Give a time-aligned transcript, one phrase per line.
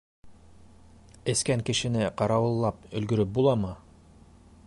[1.33, 3.77] Эскән кешене ҡарауыллап өлгөрөп буламы?